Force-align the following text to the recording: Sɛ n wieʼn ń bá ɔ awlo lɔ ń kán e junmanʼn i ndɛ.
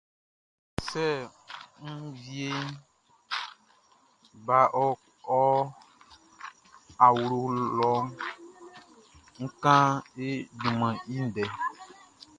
Sɛ 0.89 1.07
n 1.97 1.97
wieʼn 2.23 2.67
ń 2.73 2.75
bá 4.45 4.59
ɔ 4.85 5.47
awlo 7.05 7.39
lɔ 7.77 7.91
ń 9.41 9.45
kán 9.63 9.85
e 10.25 10.27
junmanʼn 10.59 11.03
i 11.13 11.15
ndɛ. 11.27 11.45